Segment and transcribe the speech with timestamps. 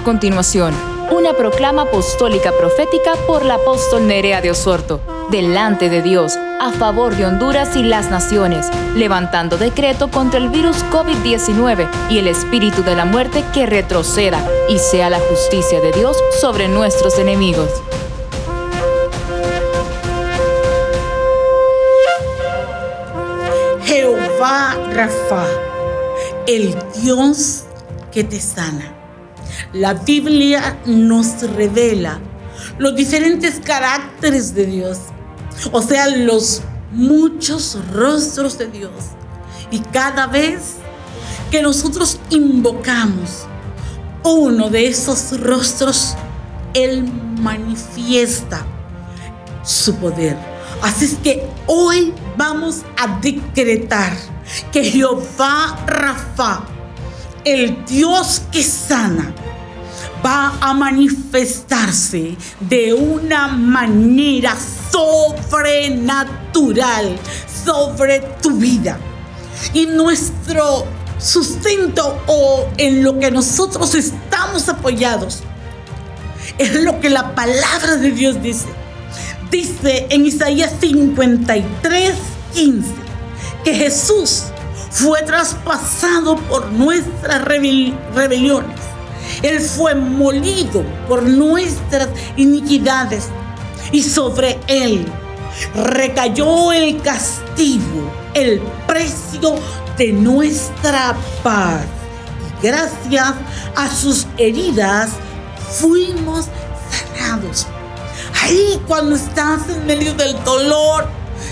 [0.00, 0.72] A continuación,
[1.10, 7.14] una proclama apostólica profética por la apóstol Nerea de Osorto, delante de Dios, a favor
[7.14, 12.96] de Honduras y las naciones, levantando decreto contra el virus COVID-19 y el espíritu de
[12.96, 17.68] la muerte que retroceda y sea la justicia de Dios sobre nuestros enemigos.
[23.84, 25.44] Jehová Rafa,
[26.46, 27.64] el Dios
[28.10, 28.99] que te sana.
[29.72, 32.20] La Biblia nos revela
[32.78, 34.98] los diferentes caracteres de Dios,
[35.72, 38.92] o sea, los muchos rostros de Dios.
[39.70, 40.76] Y cada vez
[41.50, 43.46] que nosotros invocamos
[44.22, 46.14] uno de esos rostros,
[46.74, 47.04] Él
[47.40, 48.64] manifiesta
[49.62, 50.36] su poder.
[50.82, 54.12] Así es que hoy vamos a decretar
[54.72, 56.64] que Jehová Rafa,
[57.44, 59.34] el Dios que sana,
[60.24, 64.56] va a manifestarse de una manera
[64.90, 67.18] sobrenatural
[67.64, 68.98] sobre tu vida.
[69.72, 70.86] Y nuestro
[71.18, 75.42] sustento o en lo que nosotros estamos apoyados
[76.58, 78.66] es lo que la palabra de Dios dice.
[79.50, 82.14] Dice en Isaías 53,
[82.54, 82.88] 15
[83.64, 84.44] que Jesús
[84.90, 88.89] fue traspasado por nuestras rebeliones
[89.42, 93.28] él fue molido por nuestras iniquidades
[93.92, 95.06] y sobre Él
[95.74, 99.54] recayó el castigo, el precio
[99.96, 101.84] de nuestra paz.
[102.62, 103.34] Y gracias
[103.76, 105.10] a sus heridas
[105.70, 106.46] fuimos
[107.16, 107.66] sanados.
[108.42, 111.08] Ahí cuando estás en medio del dolor,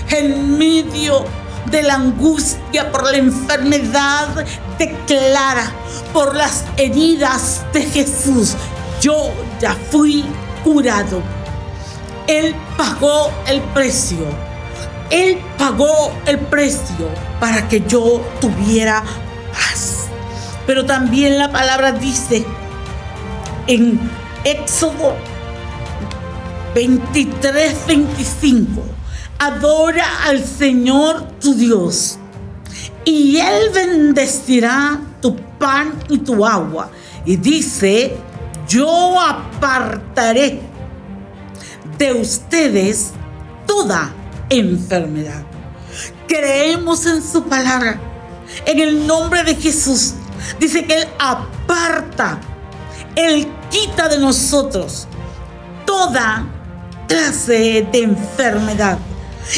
[0.09, 1.25] en medio
[1.71, 4.45] de la angustia por la enfermedad,
[4.79, 5.71] declara,
[6.13, 8.55] por las heridas de Jesús,
[9.01, 9.31] yo
[9.61, 10.25] ya fui
[10.63, 11.21] curado.
[12.25, 14.25] Él pagó el precio.
[15.11, 17.09] Él pagó el precio
[17.39, 19.03] para que yo tuviera
[19.51, 20.07] paz.
[20.65, 22.45] Pero también la palabra dice
[23.67, 23.99] en
[24.43, 25.15] Éxodo
[26.75, 28.81] 23, 25
[29.39, 32.18] adora al Señor tu Dios
[33.05, 36.89] y Él bendecirá tu pan y tu agua.
[37.25, 38.17] Y dice,
[38.67, 40.61] yo apartaré
[41.97, 43.11] de ustedes
[43.65, 44.13] toda
[44.49, 45.43] enfermedad.
[46.27, 47.99] Creemos en su palabra.
[48.65, 50.13] En el nombre de Jesús.
[50.59, 52.39] Dice que Él aparta.
[53.15, 55.07] Él quita de nosotros
[55.85, 56.45] toda
[57.07, 58.97] clase de enfermedad.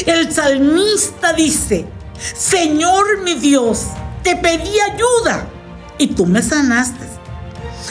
[0.06, 1.86] El salmista dice,
[2.34, 3.86] Señor mi Dios,
[4.22, 5.48] te pedí ayuda
[5.98, 7.06] y tú me sanaste.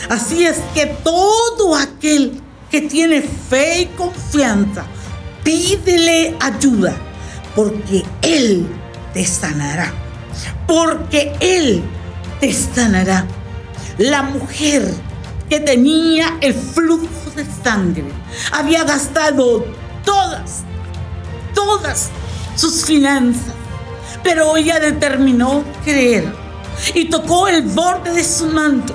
[0.09, 4.85] Así es que todo aquel que tiene fe y confianza,
[5.43, 6.95] pídele ayuda,
[7.55, 8.65] porque Él
[9.13, 9.93] te sanará.
[10.67, 11.83] Porque Él
[12.39, 13.25] te sanará.
[13.97, 14.93] La mujer
[15.49, 18.05] que tenía el flujo de sangre
[18.53, 19.65] había gastado
[20.05, 20.63] todas
[21.53, 22.09] todas
[22.55, 23.53] sus finanzas.
[24.23, 26.31] Pero ella determinó creer
[26.93, 28.93] y tocó el borde de su manto.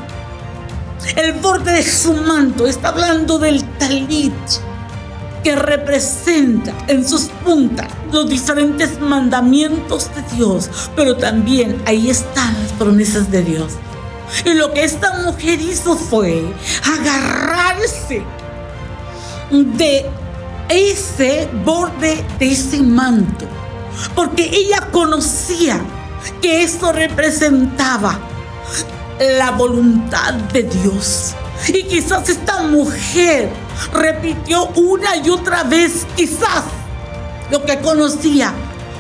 [1.15, 4.35] El borde de su manto está hablando del talit
[5.45, 12.73] que representa en sus puntas los diferentes mandamientos de Dios, pero también ahí están las
[12.73, 13.75] promesas de Dios.
[14.45, 16.53] Y lo que esta mujer hizo fue
[16.85, 18.25] agarrarse
[19.51, 20.07] de
[20.69, 23.47] ese borde de ese manto,
[24.15, 25.81] porque ella conocía
[26.43, 28.19] que eso representaba
[29.39, 31.35] la voluntad de Dios.
[31.69, 33.51] Y quizás esta mujer
[33.93, 36.65] repitió una y otra vez, quizás,
[37.51, 38.53] lo que conocía.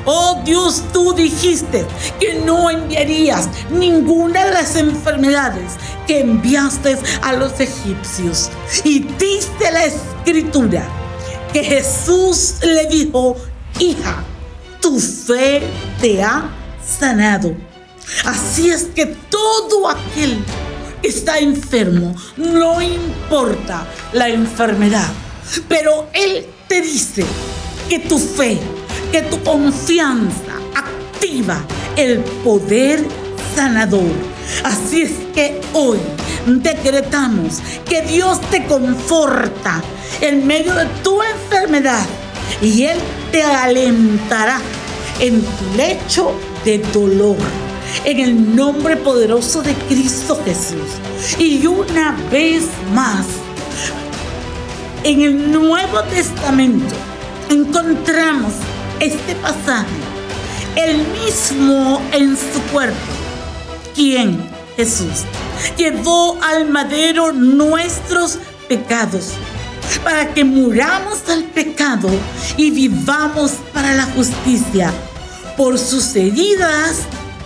[0.08, 1.84] Oh Dios, tú dijiste
[2.20, 5.72] que no enviarías ninguna de las enfermedades
[6.06, 8.50] que enviaste a los egipcios.
[8.84, 10.86] Y diste la escritura
[11.52, 13.36] que Jesús le dijo,
[13.80, 14.22] hija,
[14.86, 15.62] tu fe
[16.00, 16.48] te ha
[16.80, 17.56] sanado.
[18.24, 20.38] Así es que todo aquel
[21.02, 25.08] que está enfermo, no importa la enfermedad,
[25.68, 27.24] pero Él te dice
[27.88, 28.60] que tu fe,
[29.10, 31.60] que tu confianza activa
[31.96, 33.04] el poder
[33.56, 34.12] sanador.
[34.62, 35.98] Así es que hoy
[36.46, 39.82] decretamos que Dios te conforta
[40.20, 42.06] en medio de tu enfermedad
[42.62, 42.98] y Él
[43.32, 44.60] te alentará
[45.20, 46.32] en tu lecho
[46.64, 47.36] de dolor.
[48.04, 50.98] en el nombre poderoso de Cristo Jesús.
[51.38, 53.26] Y una vez más,
[55.04, 56.94] en el Nuevo Testamento
[57.48, 58.52] encontramos
[59.00, 59.86] este pasaje,
[60.74, 62.96] el mismo en su cuerpo.
[63.94, 64.38] ¿Quién?
[64.76, 65.24] Jesús.
[65.76, 68.38] Llevó al madero nuestros
[68.68, 69.32] pecados
[70.02, 72.08] para que muramos al pecado
[72.56, 74.92] y vivamos para la justicia.
[75.56, 77.00] Por sus heridas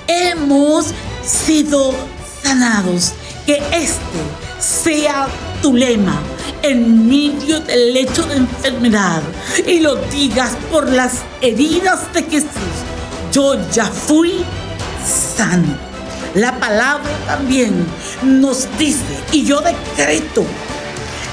[0.06, 0.86] hemos
[1.24, 1.94] sido
[2.42, 3.12] sanados.
[3.46, 4.20] Que este
[4.58, 5.26] sea
[5.62, 6.20] tu lema
[6.62, 9.22] en medio del lecho de enfermedad
[9.66, 12.50] y lo digas por las heridas de Jesús.
[13.32, 14.44] Yo ya fui
[15.36, 15.90] sano.
[16.34, 17.84] La palabra también
[18.22, 19.02] nos dice,
[19.32, 20.44] y yo decreto,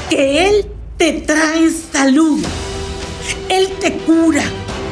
[0.09, 2.43] que Él te trae salud,
[3.49, 4.43] Él te cura,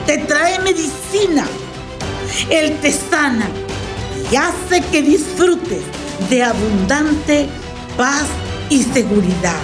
[0.06, 1.48] te trae medicina,
[2.50, 3.48] Él te sana
[4.32, 5.82] y hace que disfrutes
[6.30, 7.48] de abundante
[7.98, 8.26] paz
[8.70, 9.62] y seguridad.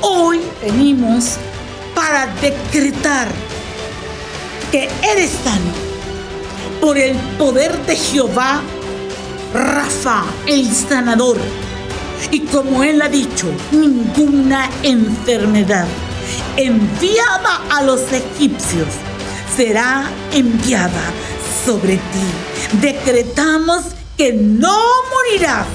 [0.00, 1.36] Hoy venimos
[1.94, 3.28] para decretar
[4.72, 5.72] que eres sano
[6.80, 8.62] por el poder de Jehová,
[9.52, 11.38] Rafa, el sanador.
[12.30, 15.86] Y como él ha dicho, ninguna enfermedad
[16.56, 18.88] enviada a los egipcios
[19.56, 21.02] será enviada
[21.64, 22.80] sobre ti.
[22.80, 23.82] Decretamos
[24.16, 24.78] que no
[25.12, 25.66] morirás,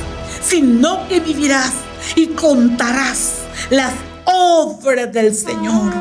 [0.44, 1.74] sino que vivirás
[2.16, 3.34] y contarás
[3.70, 3.94] las
[4.26, 5.94] obras del Señor.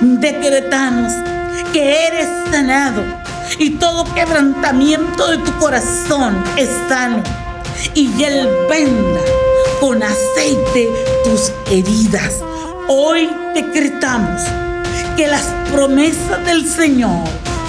[0.00, 1.12] Decretamos
[1.72, 3.02] que eres sanado
[3.58, 7.22] y todo quebrantamiento de tu corazón es sano.
[7.94, 9.20] Y Él venda
[9.80, 10.88] con aceite
[11.24, 12.42] tus heridas.
[12.88, 14.42] Hoy decretamos
[15.16, 17.24] que las promesas del Señor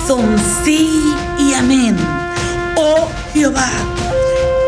[0.07, 1.97] son sí y amén.
[2.77, 3.69] Oh Jehová,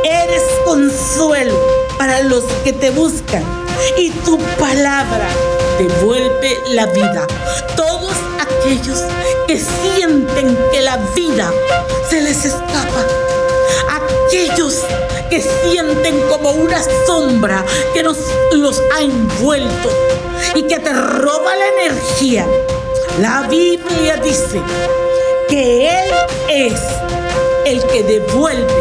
[0.04, 1.56] eres consuelo
[1.98, 3.44] para los que te buscan
[3.98, 5.28] y tu palabra
[5.80, 7.26] devuelve la vida.
[7.76, 9.00] Todos aquellos
[9.48, 11.52] que sienten que la vida
[12.10, 13.06] se les escapa,
[14.32, 14.86] aquellos
[15.30, 18.18] que sienten como una sombra que nos
[18.54, 19.90] los ha envuelto
[20.56, 22.48] y que te roba la energía.
[23.20, 24.62] La Biblia dice
[25.50, 26.14] que Él
[26.48, 26.80] es
[27.66, 28.74] el que devuelve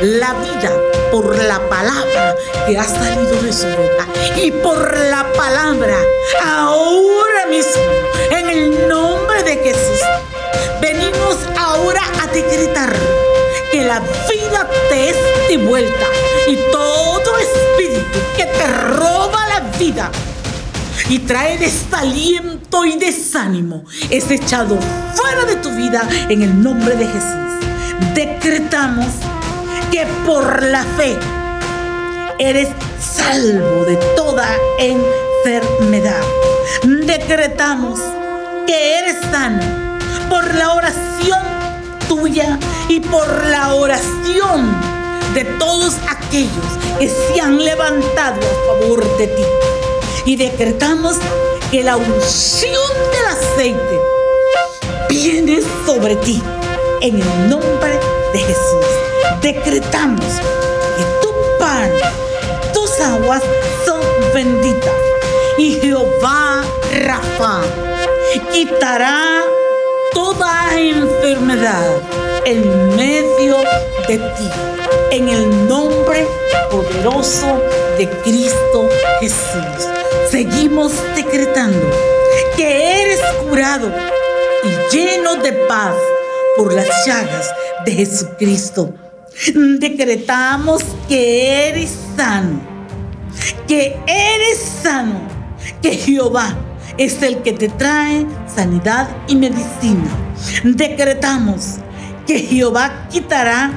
[0.00, 0.72] la vida
[1.12, 2.34] por la palabra
[2.66, 4.06] que ha salido de su boca
[4.36, 5.98] y por la palabra
[6.42, 7.82] ahora mismo
[8.30, 10.00] en el nombre de Jesús
[10.80, 12.96] venimos ahora a decretar
[13.84, 15.16] la vida te es
[15.48, 16.06] devuelta
[16.48, 20.10] y todo espíritu que te roba la vida
[21.08, 24.78] y trae desaliento y desánimo es echado
[25.14, 28.14] fuera de tu vida en el nombre de Jesús.
[28.14, 29.06] Decretamos
[29.90, 31.16] que por la fe
[32.38, 32.68] eres
[33.00, 34.48] salvo de toda
[34.78, 36.22] enfermedad.
[36.82, 38.00] Decretamos
[38.66, 39.62] que eres sano
[40.28, 41.65] por la oración
[42.08, 42.58] tuya
[42.88, 44.74] y por la oración
[45.34, 46.50] de todos aquellos
[46.98, 49.42] que se han levantado a favor de ti.
[50.24, 51.16] Y decretamos
[51.70, 54.00] que la unción del aceite
[55.08, 56.42] viene sobre ti
[57.00, 58.00] en el nombre
[58.32, 58.86] de Jesús.
[59.40, 60.24] Decretamos
[60.96, 61.90] que tu pan,
[62.72, 63.42] tus aguas
[63.84, 64.00] son
[64.34, 64.92] benditas.
[65.58, 67.60] Y Jehová Rafa
[68.52, 69.42] quitará
[70.12, 72.02] toda enfermedad
[72.44, 73.56] en medio
[74.08, 74.50] de ti.
[75.10, 76.26] En el nombre
[76.70, 77.62] poderoso
[77.98, 78.88] de Cristo
[79.20, 79.88] Jesús.
[80.30, 81.90] Seguimos decretando
[82.56, 83.90] que eres curado
[84.64, 85.94] y lleno de paz
[86.56, 87.50] por las llagas
[87.84, 88.92] de Jesucristo.
[89.78, 92.60] Decretamos que eres sano,
[93.68, 95.20] que eres sano,
[95.82, 96.56] que Jehová
[96.98, 100.08] es el que te trae sanidad y medicina.
[100.64, 101.76] Decretamos
[102.26, 103.70] que Jehová quitará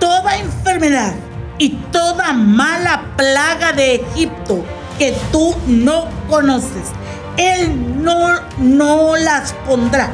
[0.00, 1.14] toda enfermedad
[1.58, 4.64] y toda mala plaga de Egipto
[4.98, 6.88] que tú no conoces.
[7.36, 10.10] Él no, no las pondrá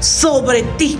[0.00, 0.98] sobre ti.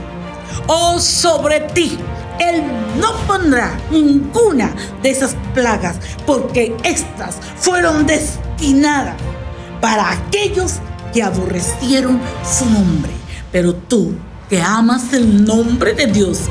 [0.66, 1.98] Oh, sobre ti.
[2.38, 2.62] Él
[3.00, 9.14] no pondrá ninguna de esas plagas porque estas fueron destinadas
[9.80, 10.74] para aquellos
[11.12, 13.12] que aborrecieron su nombre.
[13.52, 14.14] Pero tú
[14.48, 16.42] que amas el nombre de Dios,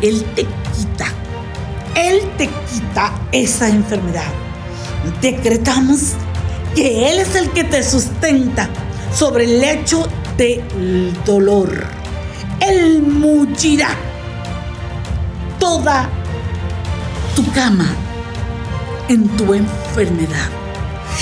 [0.00, 1.06] Él te quita.
[1.94, 4.30] Él te quita esa enfermedad.
[5.20, 6.12] Decretamos
[6.74, 8.68] que Él es el que te sustenta
[9.14, 11.84] sobre el lecho del dolor.
[12.60, 13.90] Él mullirá
[15.58, 16.08] toda
[17.34, 17.86] tu cama
[19.08, 20.61] en tu enfermedad.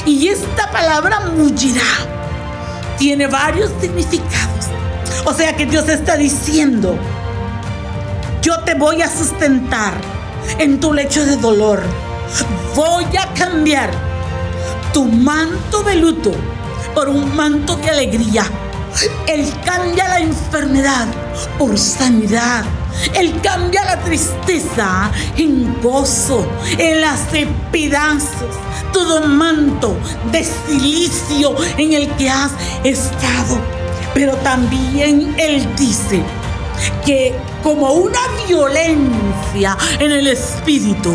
[0.06, 1.82] Y esta palabra mullirá
[2.98, 4.66] tiene varios significados.
[5.24, 6.96] O sea que Dios está diciendo,
[8.42, 9.94] yo te voy a sustentar
[10.58, 11.82] en tu lecho de dolor.
[12.74, 13.90] Voy a cambiar
[14.92, 16.32] tu manto de luto
[16.94, 18.44] por un manto de alegría.
[19.26, 21.06] Él cambia la enfermedad
[21.58, 22.64] por sanidad.
[23.14, 26.46] Él cambia la tristeza en gozo.
[26.78, 28.56] Él hace pedazos
[28.92, 29.96] todo manto
[30.30, 32.52] de silicio en el que has
[32.84, 33.58] estado.
[34.14, 36.22] Pero también Él dice
[37.04, 41.12] que como una violencia en el espíritu,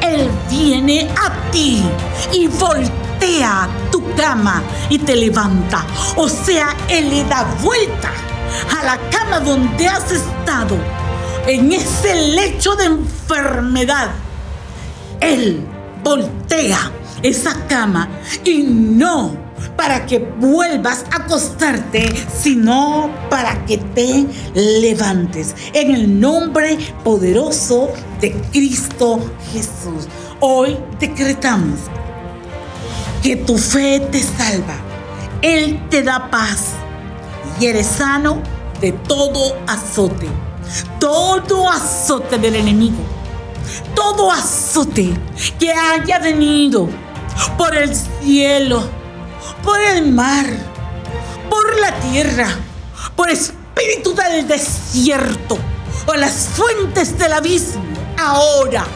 [0.00, 1.82] Él viene a ti
[2.32, 5.86] y voltea tu cama y te levanta.
[6.16, 8.12] O sea, Él le da vuelta
[8.78, 10.76] a la cama donde has estado,
[11.46, 14.10] en ese lecho de enfermedad.
[15.20, 15.60] Él
[16.02, 16.90] voltea
[17.22, 18.08] esa cama
[18.44, 25.54] y no para que vuelvas a acostarte, sino para que te levantes.
[25.72, 29.20] En el nombre poderoso de Cristo
[29.52, 30.08] Jesús.
[30.40, 31.78] Hoy decretamos
[33.22, 34.76] que tu fe te salva.
[35.42, 36.72] Él te da paz
[37.60, 38.42] y eres sano
[38.80, 40.28] de todo azote.
[40.98, 42.98] Todo azote del enemigo.
[43.94, 45.14] Todo azote
[45.58, 46.88] que haya venido
[47.58, 48.82] por el cielo
[49.66, 50.46] por el mar,
[51.50, 52.48] por la tierra,
[53.14, 55.58] por espíritu del desierto,
[56.06, 57.82] o las fuentes del abismo.
[58.16, 58.86] Ahora,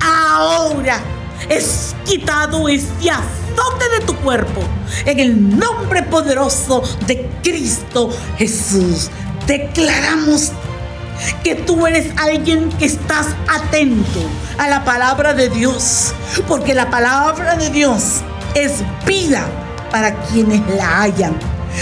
[0.00, 1.00] ahora
[1.48, 4.60] es quitado este azote de tu cuerpo
[5.06, 9.08] en el nombre poderoso de Cristo Jesús.
[9.46, 10.52] Declaramos
[11.42, 14.20] que tú eres alguien que estás atento
[14.58, 16.14] a la palabra de Dios,
[16.48, 18.22] porque la palabra de Dios
[18.54, 19.46] es vida
[19.90, 21.34] para quienes la hayan,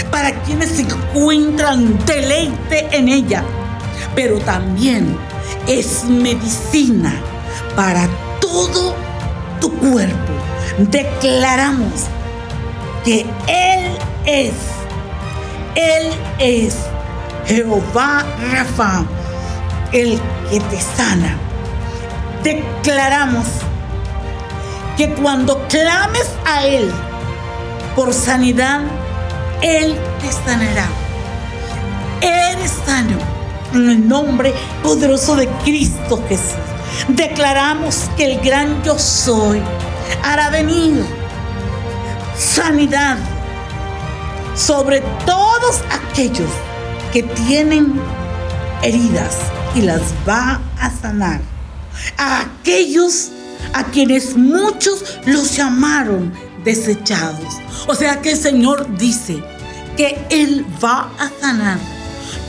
[0.09, 3.43] para quienes se encuentran deleite en ella,
[4.15, 5.17] pero también
[5.67, 7.13] es medicina
[7.75, 8.07] para
[8.39, 8.95] todo
[9.59, 10.33] tu cuerpo.
[10.77, 12.07] Declaramos
[13.03, 14.53] que Él es,
[15.75, 16.75] Él es
[17.45, 19.05] Jehová Rafa,
[19.91, 20.19] el
[20.49, 21.37] que te sana.
[22.43, 23.45] Declaramos
[24.97, 26.91] que cuando clames a Él,
[27.95, 28.81] por sanidad,
[29.61, 30.87] Él te sanará.
[32.21, 33.17] Eres sano
[33.73, 36.55] en el nombre poderoso de Cristo Jesús.
[37.07, 39.61] Declaramos que el gran yo soy
[40.23, 41.03] hará venir
[42.37, 43.17] sanidad
[44.55, 46.49] sobre todos aquellos
[47.13, 47.99] que tienen
[48.83, 49.37] heridas
[49.75, 51.41] y las va a sanar.
[52.17, 53.31] A aquellos
[53.73, 57.59] a quienes muchos los llamaron desechados.
[57.87, 59.43] O sea que el Señor dice
[59.97, 61.79] que Él va a sanar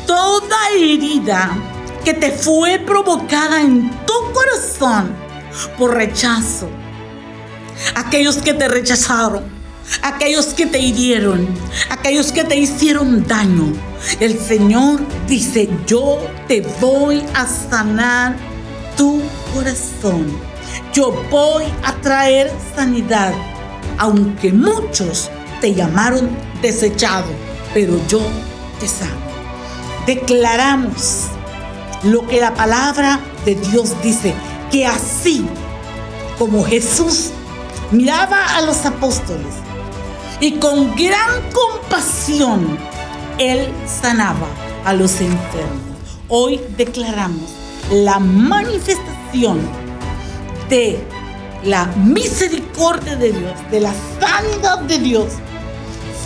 [0.06, 1.50] toda herida
[2.04, 5.14] que te fue provocada en tu corazón
[5.78, 6.68] por rechazo.
[7.94, 9.44] Aquellos que te rechazaron,
[10.02, 11.46] aquellos que te hirieron,
[11.90, 13.72] aquellos que te hicieron daño.
[14.20, 18.36] El Señor dice, yo te voy a sanar
[18.96, 19.22] tu
[19.54, 20.26] corazón.
[20.92, 23.32] Yo voy a traer sanidad
[23.98, 27.26] aunque muchos te llamaron desechado,
[27.72, 28.20] pero yo
[28.80, 29.12] te sano.
[30.06, 31.26] Declaramos
[32.02, 34.34] lo que la palabra de Dios dice,
[34.70, 35.46] que así
[36.38, 37.30] como Jesús
[37.92, 39.61] miraba a los apóstoles
[40.42, 42.76] y con gran compasión
[43.38, 44.48] Él sanaba
[44.84, 46.18] a los enfermos.
[46.28, 47.52] Hoy declaramos
[47.92, 49.60] la manifestación
[50.68, 50.98] de
[51.62, 55.26] la misericordia de Dios, de la sanidad de Dios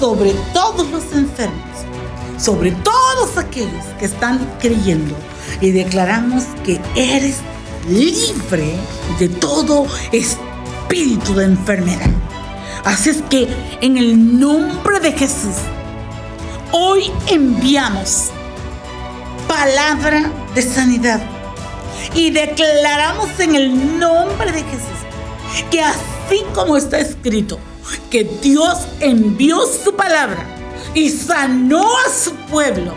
[0.00, 1.76] sobre todos los enfermos,
[2.38, 5.14] sobre todos aquellos que están creyendo.
[5.60, 7.40] Y declaramos que eres
[7.86, 8.76] libre
[9.18, 12.10] de todo espíritu de enfermedad.
[12.86, 13.48] Así es que
[13.80, 15.56] en el nombre de Jesús,
[16.70, 18.30] hoy enviamos
[19.48, 21.20] palabra de sanidad
[22.14, 27.58] y declaramos en el nombre de Jesús que así como está escrito,
[28.08, 30.46] que Dios envió su palabra
[30.94, 32.94] y sanó a su pueblo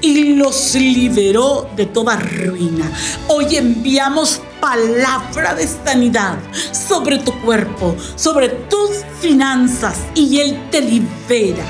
[0.00, 2.90] y los liberó de toda ruina.
[3.28, 6.38] Hoy enviamos palabra de sanidad
[6.72, 11.64] sobre tu cuerpo, sobre tus finanzas y Él te libera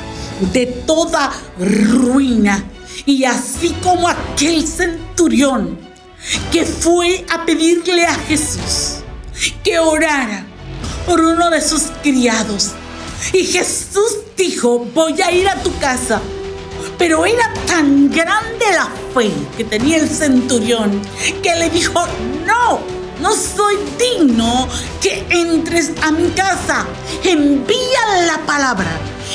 [0.52, 2.64] de toda ruina.
[3.06, 5.78] Y así como aquel centurión
[6.52, 8.98] que fue a pedirle a Jesús
[9.62, 10.44] que orara
[11.06, 12.72] por uno de sus criados.
[13.32, 16.20] Y Jesús dijo, voy a ir a tu casa.
[16.98, 21.00] Pero era tan grande la fe que tenía el centurión
[21.42, 22.04] que le dijo,
[22.44, 22.80] no,
[23.20, 24.68] no soy digno
[25.00, 26.86] que entres a mi casa.
[27.22, 28.90] Envía la palabra.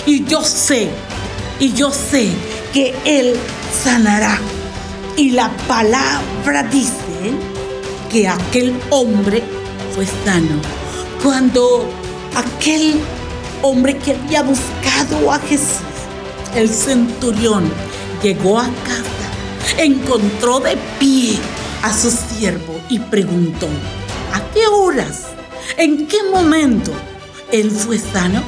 [0.05, 0.89] Y yo sé,
[1.59, 2.29] y yo sé
[2.73, 3.35] que Él
[3.83, 4.37] sanará.
[5.15, 7.31] Y la palabra dice
[8.11, 9.43] que aquel hombre
[9.95, 10.61] fue sano.
[11.23, 11.87] Cuando
[12.35, 12.99] aquel
[13.61, 15.92] hombre que había buscado a Jesús,
[16.55, 17.69] el centurión,
[18.21, 21.37] llegó a casa, encontró de pie
[21.81, 23.67] a su siervo y preguntó,
[24.33, 25.27] ¿a qué horas?
[25.77, 26.91] ¿En qué momento
[27.51, 28.43] él fue sano?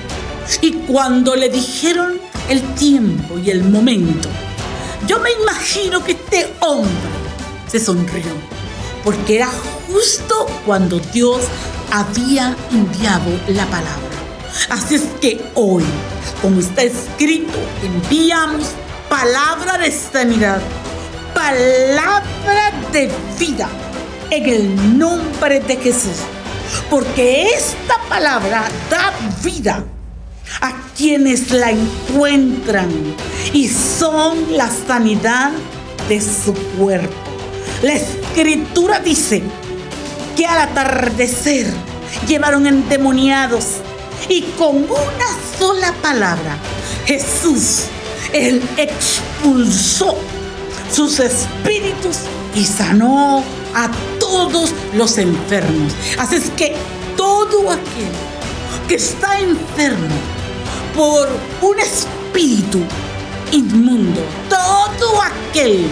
[0.61, 2.19] Y cuando le dijeron
[2.49, 4.29] el tiempo y el momento,
[5.07, 6.91] yo me imagino que este hombre
[7.67, 8.23] se sonrió,
[9.03, 9.49] porque era
[9.87, 11.41] justo cuando Dios
[11.91, 14.14] había enviado la palabra.
[14.69, 15.83] Así es que hoy,
[16.41, 18.71] como está escrito, enviamos
[19.09, 20.61] palabra de sanidad,
[21.33, 23.69] palabra de vida
[24.31, 26.17] en el nombre de Jesús.
[26.89, 29.83] Porque esta palabra da vida
[30.61, 32.89] a quienes la encuentran
[33.53, 35.51] y son la sanidad
[36.09, 37.13] de su cuerpo.
[37.83, 39.43] La escritura dice
[40.35, 41.67] que al atardecer
[42.27, 43.81] llevaron endemoniados
[44.29, 46.57] y con una sola palabra
[47.05, 47.85] Jesús,
[48.33, 50.17] él expulsó
[50.91, 52.19] sus espíritus
[52.55, 55.93] y sanó a todos los enfermos.
[56.17, 56.75] Así es que
[57.15, 58.11] todo aquel
[58.87, 60.15] que está enfermo
[60.95, 61.27] por
[61.61, 62.79] un espíritu
[63.51, 65.87] inmundo, todo aquel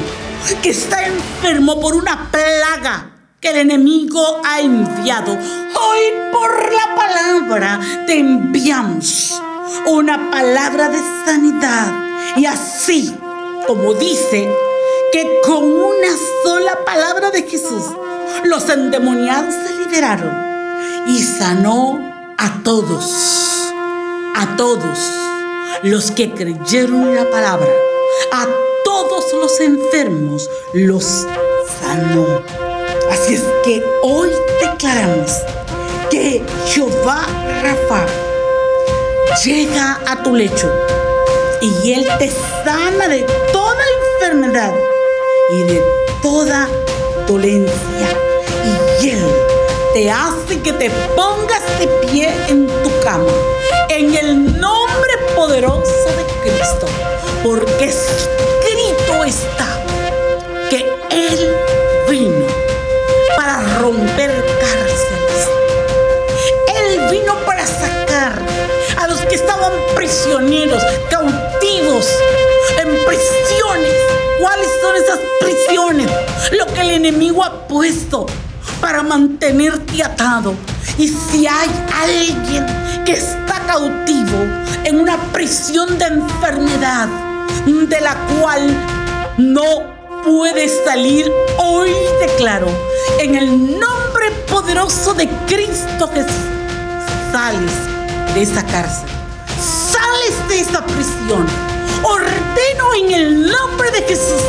[0.62, 7.43] que está enfermo por una plaga que el enemigo ha enviado, hoy por la palabra
[8.08, 9.40] te enviamos
[9.86, 11.94] una palabra de sanidad.
[12.36, 13.16] Y así
[13.68, 14.50] como dice
[15.12, 16.10] que con una
[16.44, 17.84] sola palabra de Jesús
[18.46, 20.36] los endemoniados se liberaron
[21.06, 22.00] y sanó
[22.40, 23.72] a todos,
[24.36, 24.98] a todos
[25.84, 27.70] los que creyeron la palabra,
[28.32, 28.48] a
[28.84, 31.28] todos los enfermos los
[31.82, 32.26] sanó.
[33.12, 35.32] Así es que hoy declaramos
[36.14, 37.26] que Jehová
[37.64, 38.06] Rafa
[39.44, 40.72] llega a tu lecho
[41.60, 42.30] y Él te
[42.64, 43.82] sana de toda
[44.20, 44.72] enfermedad
[45.50, 45.82] y de
[46.22, 46.70] toda
[47.26, 48.08] dolencia.
[49.02, 49.26] Y Él
[49.96, 53.34] te hace que te pongas de pie en tu cama,
[53.90, 56.86] en el nombre poderoso de Cristo,
[57.44, 59.83] porque escrito está
[70.04, 72.06] prisioneros, cautivos,
[72.78, 73.94] en prisiones.
[74.38, 76.12] ¿Cuáles son esas prisiones?
[76.52, 78.26] Lo que el enemigo ha puesto
[78.82, 80.56] para mantenerte atado.
[80.98, 81.70] Y si hay
[82.02, 82.66] alguien
[83.06, 84.40] que está cautivo
[84.84, 87.08] en una prisión de enfermedad,
[87.66, 88.76] de la cual
[89.38, 89.64] no
[90.26, 92.68] puede salir, hoy declaro,
[93.20, 96.34] en el nombre poderoso de Cristo Jesús,
[97.32, 97.72] sales
[98.34, 99.13] de esa cárcel,
[100.24, 101.46] sales de esa prisión.
[102.04, 104.42] Ordeno en el nombre de Jesús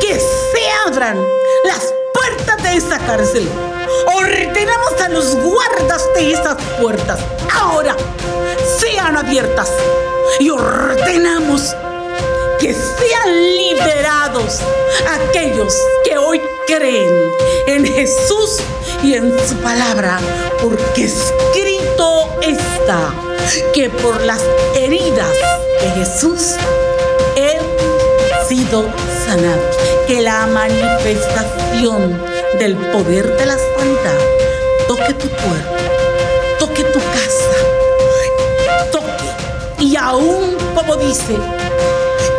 [0.00, 1.18] que se abran
[1.64, 3.48] las puertas de esa cárcel.
[4.16, 7.18] Ordenamos a los guardas de esas puertas.
[7.52, 7.96] Ahora
[8.78, 9.70] sean abiertas.
[10.40, 11.74] Y ordenamos
[12.58, 14.60] que sean liberados
[15.08, 17.30] aquellos que hoy creen
[17.66, 18.60] en Jesús
[19.02, 20.18] y en su palabra,
[20.62, 23.12] porque escrito está
[23.74, 24.42] que por las
[24.74, 25.32] heridas
[25.80, 26.54] de Jesús
[27.36, 27.58] he
[28.48, 28.84] sido
[29.26, 29.62] sanado,
[30.06, 32.22] que la manifestación
[32.58, 34.18] del poder de la sanidad
[34.86, 35.76] toque tu cuerpo,
[36.58, 41.36] toque tu casa, toque y aún como dice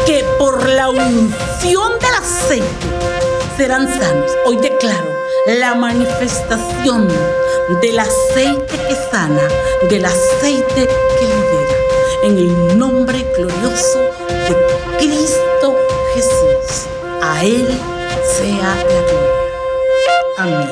[0.06, 2.66] que por la unción del aceite
[3.58, 4.32] serán sanos.
[4.46, 5.17] Hoy declaro
[5.48, 7.08] la manifestación
[7.82, 9.48] del aceite que sana,
[9.90, 10.88] del aceite
[11.20, 11.78] que libera.
[12.24, 14.56] En el nombre glorioso de
[14.98, 15.74] Cristo
[16.14, 16.88] Jesús.
[17.22, 17.66] A Él
[18.24, 19.38] sea la gloria.
[20.38, 20.72] Amén.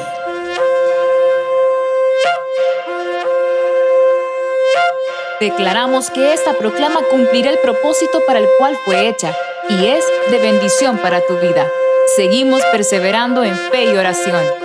[5.40, 9.34] Declaramos que esta proclama cumplirá el propósito para el cual fue hecha
[9.70, 11.66] y es de bendición para tu vida.
[12.16, 14.65] seguimos perseverando en fe y oración.